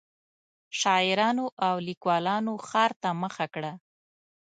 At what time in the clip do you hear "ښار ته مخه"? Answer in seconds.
2.67-3.45